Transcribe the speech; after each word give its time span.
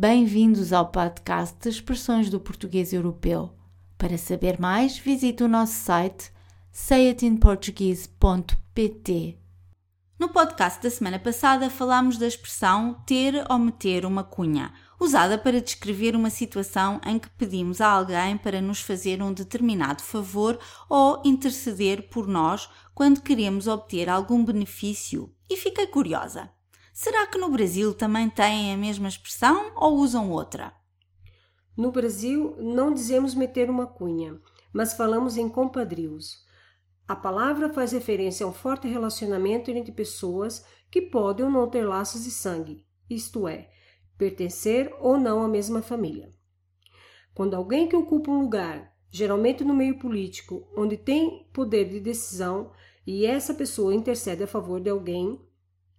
Bem-vindos 0.00 0.72
ao 0.72 0.92
podcast 0.92 1.56
de 1.60 1.70
Expressões 1.70 2.30
do 2.30 2.38
Português 2.38 2.92
Europeu. 2.92 3.50
Para 3.98 4.16
saber 4.16 4.60
mais, 4.60 4.96
visite 4.96 5.42
o 5.42 5.48
nosso 5.48 5.72
site 5.72 6.30
sayitinportuguese.pt. 6.70 9.38
No 10.16 10.28
podcast 10.28 10.80
da 10.80 10.88
semana 10.88 11.18
passada 11.18 11.68
falámos 11.68 12.16
da 12.16 12.28
expressão 12.28 13.02
ter 13.04 13.44
ou 13.50 13.58
meter 13.58 14.06
uma 14.06 14.22
cunha, 14.22 14.72
usada 15.00 15.36
para 15.36 15.60
descrever 15.60 16.14
uma 16.14 16.30
situação 16.30 17.00
em 17.04 17.18
que 17.18 17.30
pedimos 17.30 17.80
a 17.80 17.88
alguém 17.88 18.38
para 18.38 18.60
nos 18.60 18.80
fazer 18.80 19.20
um 19.20 19.32
determinado 19.32 20.00
favor 20.00 20.60
ou 20.88 21.20
interceder 21.24 22.08
por 22.08 22.28
nós 22.28 22.70
quando 22.94 23.20
queremos 23.20 23.66
obter 23.66 24.08
algum 24.08 24.44
benefício. 24.44 25.34
E 25.50 25.56
fiquei 25.56 25.88
curiosa. 25.88 26.48
Será 27.00 27.28
que 27.28 27.38
no 27.38 27.48
Brasil 27.48 27.94
também 27.94 28.28
têm 28.28 28.74
a 28.74 28.76
mesma 28.76 29.06
expressão 29.06 29.70
ou 29.76 29.98
usam 29.98 30.32
outra? 30.32 30.74
No 31.76 31.92
Brasil, 31.92 32.56
não 32.58 32.92
dizemos 32.92 33.36
meter 33.36 33.70
uma 33.70 33.86
cunha, 33.86 34.36
mas 34.72 34.94
falamos 34.94 35.36
em 35.36 35.48
compadrios. 35.48 36.44
A 37.06 37.14
palavra 37.14 37.72
faz 37.72 37.92
referência 37.92 38.44
a 38.44 38.48
um 38.48 38.52
forte 38.52 38.88
relacionamento 38.88 39.70
entre 39.70 39.92
pessoas 39.92 40.66
que 40.90 41.02
podem 41.02 41.46
ou 41.46 41.52
não 41.52 41.70
ter 41.70 41.84
laços 41.84 42.24
de 42.24 42.32
sangue, 42.32 42.84
isto 43.08 43.46
é, 43.46 43.70
pertencer 44.18 44.92
ou 44.98 45.16
não 45.16 45.44
à 45.44 45.46
mesma 45.46 45.80
família. 45.80 46.34
Quando 47.32 47.54
alguém 47.54 47.88
que 47.88 47.94
ocupa 47.94 48.28
um 48.28 48.40
lugar, 48.40 48.92
geralmente 49.08 49.62
no 49.62 49.72
meio 49.72 50.00
político, 50.00 50.68
onde 50.76 50.96
tem 50.96 51.48
poder 51.52 51.88
de 51.88 52.00
decisão, 52.00 52.72
e 53.06 53.24
essa 53.24 53.54
pessoa 53.54 53.94
intercede 53.94 54.42
a 54.42 54.48
favor 54.48 54.80
de 54.80 54.90
alguém, 54.90 55.47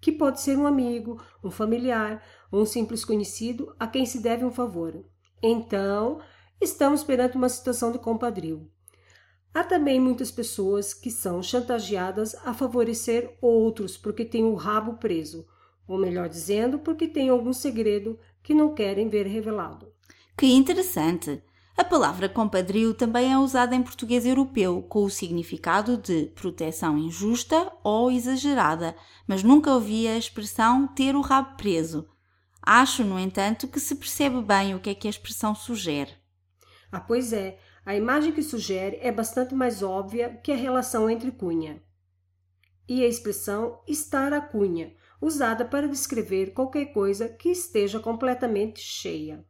que 0.02 0.12
pode 0.12 0.42
ser 0.42 0.58
um 0.58 0.66
amigo, 0.66 1.22
um 1.44 1.52
familiar 1.52 2.24
ou 2.52 2.62
um 2.62 2.66
simples 2.66 3.04
conhecido 3.04 3.76
a 3.80 3.88
quem 3.88 4.06
se 4.06 4.20
deve 4.20 4.46
um 4.46 4.52
favor. 4.52 5.04
Então, 5.42 6.20
estamos 6.60 7.04
perante 7.04 7.38
uma 7.38 7.50
situação 7.50 7.92
de 7.92 8.00
compadrio. 8.00 8.70
Há 9.54 9.64
também 9.64 10.00
muitas 10.00 10.32
pessoas 10.32 10.94
que 10.94 11.10
são 11.10 11.42
chantageadas 11.42 12.36
a 12.46 12.54
favorecer 12.54 13.38
outros 13.42 13.98
porque 13.98 14.24
têm 14.24 14.46
o 14.46 14.54
rabo 14.54 14.94
preso, 14.98 15.48
ou 15.88 15.98
melhor 15.98 16.30
dizendo, 16.30 16.80
porque 16.80 17.08
têm 17.08 17.30
algum 17.30 17.52
segredo 17.52 18.20
que 18.44 18.54
não 18.54 18.76
querem 18.76 19.10
ver 19.10 19.26
revelado. 19.26 19.92
Que 20.38 20.46
interessante! 20.48 21.44
A 21.80 21.84
palavra 21.86 22.28
compadrio 22.28 22.94
também 22.94 23.32
é 23.32 23.38
usada 23.38 23.74
em 23.74 23.82
português 23.82 24.26
europeu 24.26 24.84
com 24.84 25.06
o 25.06 25.10
significado 25.10 25.96
de 25.96 26.26
proteção 26.36 26.98
injusta 26.98 27.72
ou 27.82 28.12
exagerada, 28.12 28.94
mas 29.26 29.44
nunca 29.44 29.74
ouvi 29.74 30.06
a 30.06 30.18
expressão 30.18 30.88
ter 30.88 31.16
o 31.16 31.22
rabo 31.22 31.56
preso. 31.56 32.06
Acho, 32.62 33.06
no 33.06 33.18
entanto, 33.18 33.66
que 33.66 33.80
se 33.80 33.96
percebe 33.96 34.42
bem 34.42 34.76
o 34.76 34.82
que 34.82 34.90
é 34.90 34.94
que 34.94 35.08
a 35.08 35.10
expressão 35.10 35.56
sugere. 35.56 36.12
Ah, 36.92 37.00
pois 37.00 37.32
é. 37.32 37.58
A 37.86 37.96
imagem 37.96 38.34
que 38.34 38.44
sugere 38.44 38.98
é 39.02 39.10
bastante 39.10 39.56
mais 39.56 39.82
óbvia 39.82 40.38
que 40.44 40.52
a 40.52 40.58
relação 40.58 41.10
entre 41.10 41.32
cunha. 41.32 41.82
E 42.90 43.06
a 43.06 43.08
expressão 43.08 43.82
estar 43.88 44.34
a 44.34 44.42
cunha, 44.42 44.94
usada 45.22 45.64
para 45.64 45.88
descrever 45.88 46.52
qualquer 46.52 46.88
coisa 46.88 47.30
que 47.30 47.48
esteja 47.48 48.02
completamente 48.02 48.82
cheia. 48.82 49.48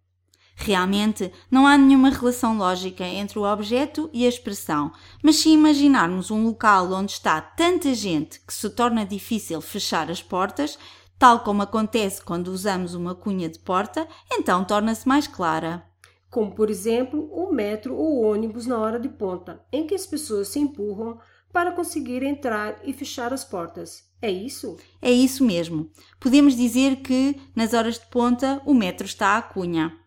Realmente, 0.62 1.32
não 1.50 1.66
há 1.66 1.78
nenhuma 1.78 2.10
relação 2.10 2.58
lógica 2.58 3.06
entre 3.06 3.40
o 3.40 3.50
objeto 3.50 4.10
e 4.12 4.26
a 4.26 4.30
expressão, 4.30 4.92
mas 5.24 5.38
se 5.38 5.50
imaginarmos 5.50 6.30
um 6.30 6.46
local 6.46 6.92
onde 6.92 7.14
está 7.14 7.40
tanta 7.40 7.94
gente 7.94 8.42
que 8.42 8.54
se 8.54 8.70
torna 8.70 9.06
difícil 9.06 9.62
fechar 9.62 10.12
as 10.12 10.22
portas, 10.22 10.78
tal 11.18 11.40
como 11.40 11.62
acontece 11.62 12.22
quando 12.22 12.50
usamos 12.50 12.94
uma 12.94 13.16
cunha 13.16 13.48
de 13.48 13.58
porta, 13.58 14.06
então 14.30 14.66
torna-se 14.66 15.08
mais 15.08 15.28
clara. 15.28 15.82
Como, 16.30 16.54
por 16.54 16.70
exemplo, 16.70 17.32
o 17.32 17.54
metro 17.54 17.96
ou 17.96 18.18
o 18.18 18.30
ônibus 18.30 18.66
na 18.68 18.78
hora 18.78 19.00
de 19.00 19.08
ponta, 19.08 19.64
em 19.72 19.88
que 19.88 19.96
as 19.96 20.06
pessoas 20.06 20.50
se 20.50 20.60
empurram 20.60 21.18
para 21.54 21.72
conseguir 21.72 22.22
entrar 22.22 22.82
e 22.84 22.92
fechar 22.92 23.32
as 23.34 23.46
portas. 23.46 24.04
É 24.22 24.30
isso? 24.30 24.76
É 25.02 25.10
isso 25.10 25.42
mesmo. 25.42 25.90
Podemos 26.20 26.54
dizer 26.54 26.98
que, 26.98 27.40
nas 27.56 27.74
horas 27.74 27.98
de 27.98 28.06
ponta, 28.08 28.62
o 28.66 28.74
metro 28.74 29.06
está 29.06 29.38
à 29.38 29.42
cunha 29.42 29.98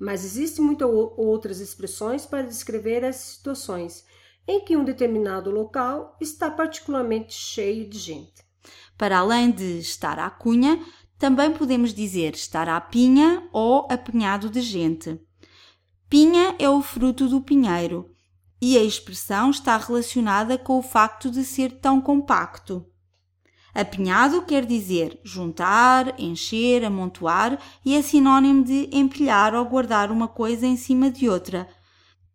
mas 0.00 0.24
existem 0.24 0.64
muitas 0.64 0.88
outras 0.88 1.60
expressões 1.60 2.24
para 2.24 2.42
descrever 2.42 3.04
essas 3.04 3.36
situações 3.36 4.04
em 4.48 4.64
que 4.64 4.76
um 4.76 4.82
determinado 4.82 5.50
local 5.50 6.16
está 6.20 6.50
particularmente 6.50 7.34
cheio 7.34 7.88
de 7.88 7.98
gente. 7.98 8.42
Para 8.96 9.18
além 9.18 9.50
de 9.50 9.78
estar 9.78 10.18
à 10.18 10.30
cunha, 10.30 10.82
também 11.18 11.52
podemos 11.52 11.92
dizer 11.92 12.34
estar 12.34 12.68
à 12.68 12.80
pinha 12.80 13.46
ou 13.52 13.86
apinhado 13.90 14.48
de 14.48 14.62
gente. 14.62 15.20
Pinha 16.08 16.56
é 16.58 16.68
o 16.68 16.82
fruto 16.82 17.28
do 17.28 17.40
pinheiro 17.40 18.10
e 18.60 18.76
a 18.76 18.82
expressão 18.82 19.50
está 19.50 19.76
relacionada 19.76 20.58
com 20.58 20.78
o 20.78 20.82
facto 20.82 21.30
de 21.30 21.44
ser 21.44 21.78
tão 21.80 22.00
compacto. 22.00 22.89
Apinhado 23.74 24.42
quer 24.42 24.64
dizer 24.64 25.18
juntar, 25.22 26.18
encher, 26.18 26.84
amontoar 26.84 27.58
e 27.84 27.94
é 27.94 28.02
sinônimo 28.02 28.64
de 28.64 28.88
empilhar 28.92 29.54
ou 29.54 29.64
guardar 29.64 30.10
uma 30.10 30.26
coisa 30.26 30.66
em 30.66 30.76
cima 30.76 31.10
de 31.10 31.28
outra. 31.28 31.68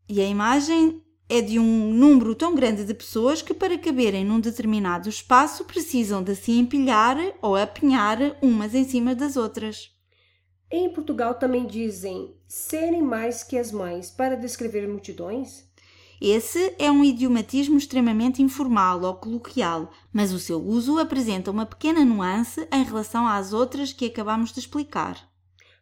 E 0.08 0.22
a 0.22 0.26
imagem 0.26 1.02
é 1.28 1.42
de 1.42 1.58
um 1.60 1.92
número 1.94 2.36
tão 2.36 2.54
grande 2.54 2.86
de 2.86 2.94
pessoas 2.94 3.42
que, 3.42 3.54
para 3.54 3.78
caberem 3.78 4.24
num 4.24 4.40
determinado 4.40 5.10
espaço, 5.10 5.66
precisam 5.66 6.24
de 6.24 6.36
se 6.36 6.52
empilhar 6.52 7.18
ou 7.42 7.56
apinhar 7.56 8.18
umas 8.42 8.76
em 8.76 8.84
cima 8.84 9.16
das 9.16 9.36
outras. 9.36 9.92
Em 10.72 10.90
Portugal 10.90 11.36
também 11.36 11.66
dizem 11.66 12.36
serem 12.48 13.02
mais 13.02 13.44
que 13.44 13.58
as 13.58 13.72
mães 13.72 14.10
para 14.12 14.36
descrever 14.36 14.88
multidões? 14.88 15.68
Esse 16.22 16.74
é 16.80 16.90
um 16.90 17.04
idiomatismo 17.04 17.78
extremamente 17.78 18.42
informal 18.42 19.02
ou 19.02 19.16
coloquial, 19.16 19.92
mas 20.14 20.32
o 20.32 20.40
seu 20.40 20.62
uso 20.62 20.98
apresenta 20.98 21.52
uma 21.52 21.66
pequena 21.66 22.06
nuance 22.06 22.68
em 22.72 22.84
relação 22.84 23.28
às 23.28 23.54
outras 23.54 23.92
que 23.92 24.06
acabamos 24.06 24.52
de 24.52 24.60
explicar. 24.60 25.30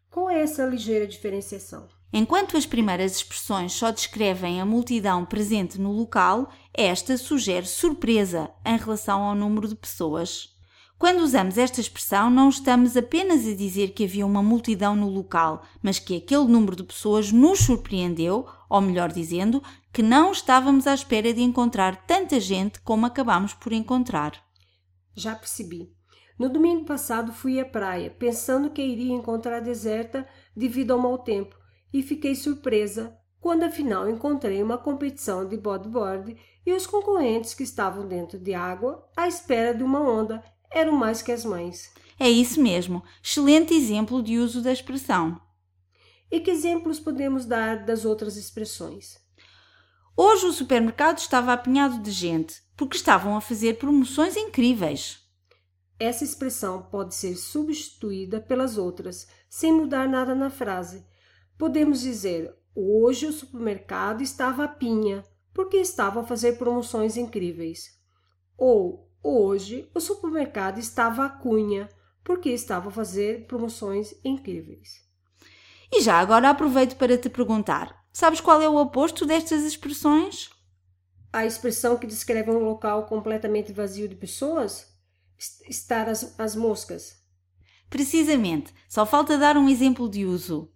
Qual 0.09 0.29
é 0.29 0.41
essa 0.41 0.65
ligeira 0.65 1.07
diferenciação? 1.07 1.87
Enquanto 2.11 2.55
as 2.55 2.65
primeiras 2.65 3.15
expressões 3.15 3.73
só 3.73 3.89
descrevem 3.89 4.61
a 4.61 4.65
multidão 4.65 5.25
presente 5.25 5.81
no 5.81 5.91
local, 5.91 6.51
esta 6.71 7.17
sugere 7.17 7.65
surpresa 7.65 8.51
em 8.63 8.77
relação 8.77 9.23
ao 9.23 9.33
número 9.33 9.67
de 9.67 9.75
pessoas. 9.75 10.52
Quando 10.97 11.19
usamos 11.19 11.57
esta 11.57 11.81
expressão, 11.81 12.29
não 12.29 12.47
estamos 12.47 12.95
apenas 12.95 13.45
a 13.45 13.53
dizer 13.53 13.89
que 13.89 14.05
havia 14.05 14.25
uma 14.25 14.41
multidão 14.41 14.95
no 14.95 15.09
local, 15.09 15.63
mas 15.81 15.99
que 15.99 16.15
aquele 16.15 16.45
número 16.45 16.75
de 16.75 16.83
pessoas 16.83 17.31
nos 17.31 17.59
surpreendeu, 17.59 18.47
ou 18.69 18.81
melhor 18.81 19.11
dizendo, 19.11 19.61
que 19.91 20.01
não 20.01 20.31
estávamos 20.31 20.87
à 20.87 20.93
espera 20.93 21.33
de 21.33 21.41
encontrar 21.41 22.05
tanta 22.05 22.39
gente 22.39 22.79
como 22.81 23.05
acabamos 23.05 23.53
por 23.53 23.73
encontrar. 23.73 24.41
Já 25.15 25.35
percebi. 25.35 25.91
No 26.39 26.49
domingo 26.49 26.85
passado 26.85 27.31
fui 27.31 27.59
à 27.59 27.65
praia, 27.65 28.09
pensando 28.09 28.69
que 28.69 28.81
iria 28.81 29.13
encontrar 29.13 29.59
deserta 29.59 30.27
devido 30.55 30.91
ao 30.91 30.99
mau 30.99 31.17
tempo, 31.17 31.55
e 31.93 32.01
fiquei 32.01 32.33
surpresa 32.33 33.15
quando 33.39 33.63
afinal 33.63 34.09
encontrei 34.09 34.63
uma 34.63 34.77
competição 34.77 35.45
de 35.45 35.57
bodyboard 35.57 36.35
e 36.65 36.73
os 36.73 36.87
concorrentes 36.87 37.53
que 37.53 37.63
estavam 37.63 38.07
dentro 38.07 38.39
de 38.39 38.53
água 38.53 39.05
à 39.17 39.27
espera 39.27 39.75
de 39.75 39.83
uma 39.83 39.99
onda 39.99 40.41
eram 40.73 40.93
mais 40.93 41.21
que 41.21 41.31
as 41.31 41.45
mães. 41.45 41.91
É 42.19 42.29
isso 42.29 42.61
mesmo. 42.61 43.03
Excelente 43.23 43.73
exemplo 43.73 44.21
de 44.21 44.37
uso 44.37 44.61
da 44.61 44.71
expressão. 44.71 45.39
E 46.31 46.39
que 46.39 46.49
exemplos 46.49 46.99
podemos 46.99 47.45
dar 47.45 47.85
das 47.85 48.05
outras 48.05 48.35
expressões? 48.35 49.17
Hoje 50.15 50.45
o 50.45 50.53
supermercado 50.53 51.19
estava 51.19 51.53
apinhado 51.53 51.99
de 51.99 52.11
gente, 52.11 52.61
porque 52.75 52.97
estavam 52.97 53.35
a 53.35 53.41
fazer 53.41 53.77
promoções 53.77 54.35
incríveis. 54.35 55.19
Essa 55.99 56.23
expressão 56.23 56.83
pode 56.83 57.15
ser 57.15 57.35
substituída 57.35 58.41
pelas 58.41 58.77
outras, 58.77 59.27
sem 59.49 59.71
mudar 59.71 60.07
nada 60.07 60.33
na 60.35 60.49
frase. 60.49 61.05
Podemos 61.57 62.01
dizer: 62.01 62.53
Hoje 62.75 63.27
o 63.27 63.31
supermercado 63.31 64.21
estava 64.21 64.63
a 64.63 64.67
pinha, 64.67 65.23
porque 65.53 65.77
estava 65.77 66.21
a 66.21 66.25
fazer 66.25 66.57
promoções 66.57 67.15
incríveis. 67.15 67.99
Ou 68.57 69.12
Hoje 69.25 69.89
o 69.95 70.01
supermercado 70.01 70.79
estava 70.79 71.23
à 71.23 71.29
cunha, 71.29 71.89
porque 72.25 72.49
estava 72.49 72.89
a 72.89 72.91
fazer 72.91 73.47
promoções 73.47 74.13
incríveis. 74.21 75.01
E 75.89 76.01
já 76.01 76.19
agora 76.19 76.49
aproveito 76.49 76.97
para 76.97 77.17
te 77.17 77.29
perguntar: 77.29 78.05
sabes 78.11 78.41
qual 78.41 78.61
é 78.61 78.67
o 78.67 78.75
oposto 78.75 79.25
destas 79.25 79.63
expressões? 79.63 80.49
A 81.31 81.45
expressão 81.45 81.97
que 81.97 82.05
descreve 82.05 82.51
um 82.51 82.65
local 82.65 83.05
completamente 83.05 83.71
vazio 83.71 84.09
de 84.09 84.15
pessoas? 84.15 84.93
Estar 85.69 86.09
as, 86.09 86.37
as 86.37 86.53
moscas. 86.53 87.23
Precisamente, 87.89 88.73
só 88.89 89.05
falta 89.05 89.37
dar 89.37 89.55
um 89.55 89.69
exemplo 89.69 90.09
de 90.09 90.25
uso. 90.25 90.69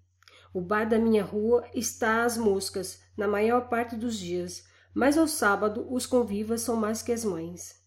O 0.53 0.61
bar 0.61 0.87
da 0.87 0.97
minha 0.97 1.23
rua 1.23 1.67
está 1.73 2.23
às 2.23 2.37
moscas 2.37 3.01
na 3.17 3.27
maior 3.27 3.67
parte 3.67 3.95
dos 3.95 4.17
dias, 4.17 4.63
mas 4.93 5.17
ao 5.17 5.27
sábado 5.27 5.85
os 5.93 6.05
convivas 6.05 6.61
são 6.61 6.77
mais 6.77 7.01
que 7.01 7.11
as 7.11 7.25
mães. 7.25 7.86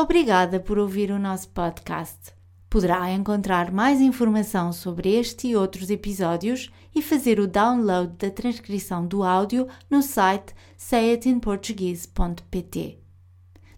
Obrigada 0.00 0.60
por 0.60 0.78
ouvir 0.78 1.10
o 1.10 1.18
nosso 1.18 1.48
podcast. 1.48 2.32
Poderá 2.70 3.10
encontrar 3.10 3.72
mais 3.72 4.00
informação 4.00 4.72
sobre 4.72 5.12
este 5.12 5.48
e 5.48 5.56
outros 5.56 5.90
episódios 5.90 6.70
e 6.94 7.02
fazer 7.02 7.40
o 7.40 7.48
download 7.48 8.12
da 8.16 8.30
transcrição 8.30 9.04
do 9.04 9.24
áudio 9.24 9.66
no 9.90 10.00
site 10.00 10.54
sayitinportuguese.pt. 10.76 13.00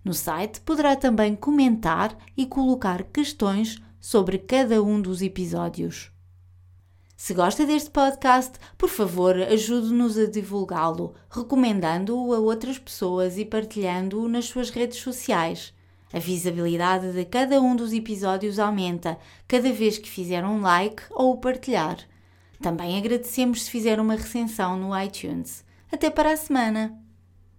No 0.05 0.13
site 0.13 0.61
poderá 0.61 0.95
também 0.95 1.35
comentar 1.35 2.15
e 2.37 2.45
colocar 2.45 3.03
questões 3.05 3.81
sobre 3.99 4.37
cada 4.37 4.83
um 4.83 5.01
dos 5.01 5.23
episódios. 5.23 6.13
Se 7.17 7.33
gosta 7.33 7.65
deste 7.65 7.89
podcast, 7.89 8.59
por 8.77 8.91
favor, 8.91 9.35
ajude-nos 9.37 10.19
a 10.19 10.27
divulgá-lo, 10.27 11.15
recomendando-o 11.31 12.35
a 12.35 12.39
outras 12.39 12.79
pessoas 12.79 13.39
e 13.39 13.45
partilhando-o 13.47 14.29
nas 14.29 14.45
suas 14.45 14.69
redes 14.69 14.99
sociais. 14.99 15.73
A 16.13 16.19
visibilidade 16.19 17.13
de 17.13 17.25
cada 17.25 17.61
um 17.61 17.77
dos 17.77 17.93
episódios 17.93 18.59
aumenta 18.59 19.19
cada 19.47 19.73
vez 19.73 19.97
que 19.97 20.09
fizer 20.09 20.45
um 20.45 20.61
like 20.61 21.03
ou 21.11 21.33
o 21.33 21.39
partilhar. 21.39 21.99
Também 22.61 22.99
agradecemos 22.99 23.63
se 23.63 23.71
fizer 23.71 24.01
uma 24.01 24.17
recensão 24.17 24.77
no 24.77 24.99
iTunes. 25.01 25.65
Até 25.91 26.11
para 26.11 26.33
a 26.33 26.37
semana! 26.37 27.10